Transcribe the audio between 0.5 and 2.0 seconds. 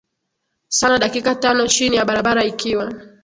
sana dakika tano chini